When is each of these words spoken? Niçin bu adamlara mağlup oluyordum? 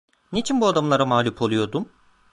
Niçin 0.31 0.61
bu 0.61 0.67
adamlara 0.67 1.05
mağlup 1.05 1.41
oluyordum? 1.41 1.89